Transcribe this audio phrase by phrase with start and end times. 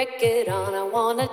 [0.00, 1.28] record on, I wanna